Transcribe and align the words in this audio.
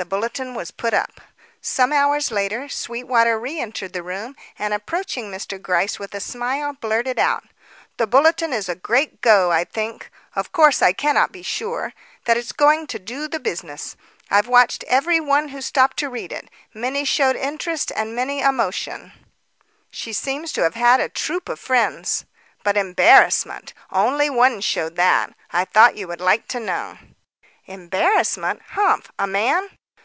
A 0.00 0.04
bulletin 0.06 0.54
was 0.54 0.70
put 0.70 0.94
up. 0.94 1.20
Some 1.60 1.92
hours 1.92 2.30
later, 2.30 2.70
Sweetwater 2.70 3.38
re 3.38 3.60
entered 3.60 3.92
the 3.92 4.02
room, 4.02 4.34
and, 4.58 4.72
approaching 4.72 5.30
Mr. 5.30 5.60
Gryce 5.60 5.98
with 5.98 6.14
a 6.14 6.20
smile, 6.20 6.72
blurted 6.72 7.18
out: 7.18 7.44
"The 7.98 8.06
bulletin 8.06 8.54
is 8.54 8.66
a 8.70 8.74
great 8.74 9.20
go. 9.20 9.52
I 9.52 9.62
think 9.64 10.10
of 10.34 10.52
course, 10.52 10.80
I 10.80 10.94
cannot 10.94 11.32
be 11.32 11.42
sure 11.42 11.92
that 12.24 12.38
it's 12.38 12.52
going 12.52 12.86
to 12.86 12.98
do 12.98 13.28
the 13.28 13.38
business. 13.38 13.94
I've 14.30 14.48
watched 14.48 14.84
every 14.84 15.20
one 15.20 15.48
who 15.48 15.60
stopped 15.60 15.98
to 15.98 16.08
read 16.08 16.32
it. 16.32 16.48
Many 16.72 17.04
showed 17.04 17.36
interest 17.36 17.92
and 17.94 18.16
many, 18.16 18.40
emotion; 18.40 19.12
she 19.90 20.14
seems 20.14 20.50
to 20.54 20.62
have 20.62 20.76
had 20.76 21.00
a 21.00 21.10
troop 21.10 21.46
of 21.50 21.60
friends. 21.60 22.24
But 22.64 22.78
embarrassment! 22.78 23.74
only 23.92 24.30
one 24.30 24.62
showed 24.62 24.96
that. 24.96 25.34
I 25.50 25.66
thought 25.66 25.98
you 25.98 26.08
would 26.08 26.22
like 26.22 26.48
to 26.48 26.58
know." 26.60 26.96
"Embarrassment? 27.66 28.62
Humph! 28.70 29.12
a 29.18 29.26
man?" 29.26 29.68